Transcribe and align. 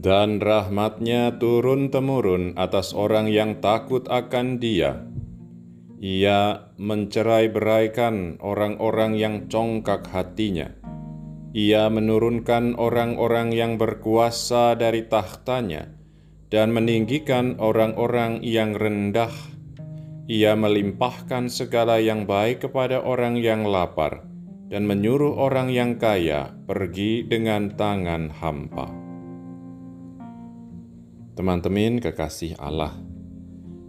dan 0.00 0.40
rahmatnya 0.40 1.36
turun-temurun 1.36 2.56
atas 2.56 2.96
orang 2.96 3.28
yang 3.28 3.60
takut 3.60 4.08
akan 4.08 4.56
dia. 4.56 5.04
Ia 6.00 6.72
mencerai-beraikan 6.80 8.40
orang-orang 8.40 9.20
yang 9.20 9.52
congkak 9.52 10.08
hatinya. 10.08 10.72
Ia 11.52 11.92
menurunkan 11.92 12.80
orang-orang 12.80 13.52
yang 13.52 13.76
berkuasa 13.76 14.72
dari 14.80 15.04
tahtanya 15.04 15.92
dan 16.48 16.72
meninggikan 16.72 17.60
orang-orang 17.60 18.40
yang 18.40 18.72
rendah. 18.72 19.34
Ia 20.24 20.56
melimpahkan 20.56 21.52
segala 21.52 22.00
yang 22.00 22.24
baik 22.24 22.64
kepada 22.64 23.04
orang 23.04 23.36
yang 23.36 23.68
lapar 23.68 24.24
dan 24.72 24.88
menyuruh 24.88 25.36
orang 25.36 25.68
yang 25.68 26.00
kaya 26.00 26.56
pergi 26.64 27.28
dengan 27.28 27.76
tangan 27.76 28.32
hampa. 28.32 29.09
Teman-teman 31.40 32.04
kekasih 32.04 32.60
Allah, 32.60 32.92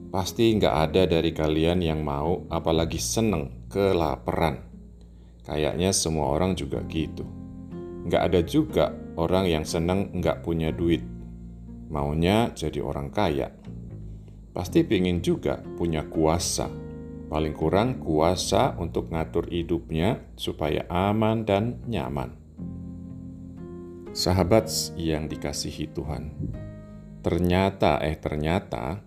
pasti 0.07 0.55
nggak 0.55 0.71
ada 0.87 1.03
dari 1.03 1.35
kalian 1.35 1.83
yang 1.83 1.99
mau 1.99 2.47
apalagi 2.47 2.95
seneng 2.95 3.67
kelaparan. 3.67 4.63
Kayaknya 5.43 5.91
semua 5.91 6.31
orang 6.31 6.55
juga 6.55 6.79
gitu. 6.87 7.27
Nggak 8.07 8.23
ada 8.23 8.39
juga 8.47 8.95
orang 9.19 9.51
yang 9.51 9.67
seneng 9.67 10.15
nggak 10.15 10.47
punya 10.47 10.71
duit. 10.71 11.03
Maunya 11.91 12.55
jadi 12.55 12.79
orang 12.79 13.11
kaya. 13.11 13.51
Pasti 14.55 14.87
pingin 14.87 15.19
juga 15.19 15.59
punya 15.59 16.07
kuasa. 16.07 16.71
Paling 17.27 17.51
kurang 17.51 17.99
kuasa 17.99 18.79
untuk 18.79 19.11
ngatur 19.11 19.51
hidupnya 19.51 20.23
supaya 20.39 20.87
aman 20.87 21.43
dan 21.43 21.83
nyaman. 21.83 22.31
Sahabat 24.15 24.71
yang 24.95 25.27
dikasihi 25.27 25.91
Tuhan, 25.91 26.31
Ternyata, 27.21 28.01
eh 28.01 28.17
ternyata, 28.17 28.97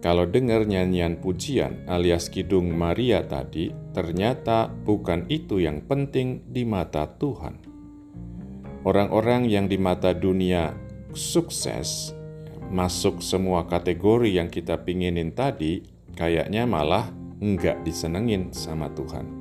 kalau 0.00 0.24
dengar 0.24 0.64
nyanyian 0.64 1.20
pujian 1.20 1.84
alias 1.84 2.32
kidung 2.32 2.72
Maria 2.72 3.24
tadi, 3.24 3.68
ternyata 3.92 4.68
bukan 4.68 5.28
itu 5.28 5.60
yang 5.60 5.84
penting 5.84 6.44
di 6.48 6.64
mata 6.64 7.04
Tuhan. 7.04 7.60
Orang-orang 8.80 9.44
yang 9.44 9.68
di 9.68 9.76
mata 9.76 10.16
dunia 10.16 10.72
sukses, 11.12 12.16
masuk 12.72 13.20
semua 13.20 13.68
kategori 13.68 14.40
yang 14.40 14.48
kita 14.48 14.80
pinginin 14.84 15.36
tadi, 15.36 15.84
kayaknya 16.16 16.64
malah 16.64 17.12
enggak 17.40 17.80
disenengin 17.84 18.52
sama 18.56 18.88
Tuhan. 18.92 19.40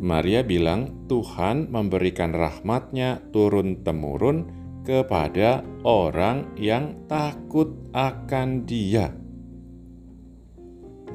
Maria 0.00 0.44
bilang 0.44 1.08
Tuhan 1.08 1.72
memberikan 1.72 2.36
rahmatnya 2.36 3.24
turun-temurun 3.32 4.63
kepada 4.84 5.64
orang 5.82 6.52
yang 6.60 7.08
takut 7.08 7.72
akan 7.96 8.68
Dia. 8.68 9.10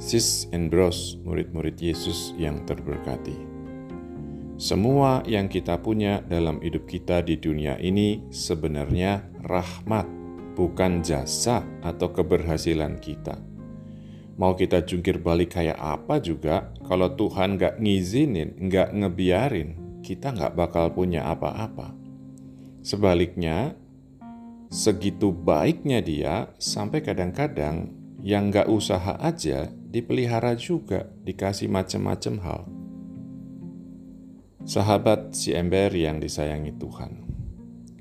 Sis 0.02 0.50
and 0.56 0.74
Bros, 0.74 1.22
murid-murid 1.22 1.78
Yesus 1.78 2.34
yang 2.40 2.66
terberkati. 2.66 3.36
Semua 4.60 5.24
yang 5.24 5.48
kita 5.48 5.80
punya 5.80 6.20
dalam 6.26 6.60
hidup 6.60 6.84
kita 6.84 7.24
di 7.24 7.40
dunia 7.40 7.80
ini 7.80 8.28
sebenarnya 8.28 9.24
rahmat, 9.48 10.08
bukan 10.58 11.00
jasa 11.00 11.64
atau 11.80 12.12
keberhasilan 12.12 13.00
kita. 13.00 13.40
Mau 14.40 14.56
kita 14.56 14.84
jungkir 14.88 15.20
balik 15.20 15.56
kayak 15.60 15.80
apa 15.80 16.20
juga, 16.24 16.72
kalau 16.88 17.12
Tuhan 17.12 17.60
gak 17.60 17.80
ngizinin, 17.80 18.56
gak 18.72 18.96
ngebiarin, 18.96 20.00
kita 20.00 20.32
gak 20.32 20.56
bakal 20.56 20.92
punya 20.96 21.28
apa-apa. 21.28 21.92
Sebaliknya, 22.90 23.78
segitu 24.74 25.30
baiknya 25.30 26.02
dia 26.02 26.50
sampai 26.58 27.06
kadang-kadang 27.06 27.94
yang 28.18 28.50
gak 28.50 28.66
usaha 28.66 29.14
aja 29.22 29.70
dipelihara 29.70 30.58
juga, 30.58 31.06
dikasih 31.22 31.70
macam-macam 31.70 32.36
hal. 32.42 32.62
Sahabat 34.66 35.38
si 35.38 35.54
ember 35.54 35.94
yang 35.94 36.18
disayangi 36.18 36.74
Tuhan, 36.82 37.30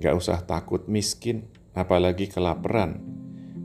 gak 0.01 0.17
usah 0.17 0.41
takut 0.49 0.89
miskin, 0.89 1.53
apalagi 1.77 2.25
kelaparan. 2.25 3.05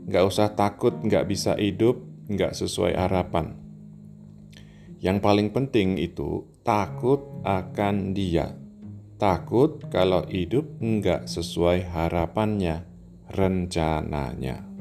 Gak 0.04 0.28
usah 0.28 0.52
takut 0.52 0.92
gak 1.08 1.24
bisa 1.24 1.56
hidup, 1.56 2.04
gak 2.28 2.52
sesuai 2.52 3.00
harapan. 3.00 3.56
Yang 5.00 5.24
paling 5.24 5.56
penting 5.56 5.96
itu 5.96 6.44
takut 6.60 7.24
akan 7.48 8.12
dia 8.12 8.60
takut 9.24 9.80
kalau 9.88 10.28
hidup 10.28 10.68
nggak 10.84 11.24
sesuai 11.32 11.88
harapannya, 11.96 12.84
rencananya. 13.32 14.73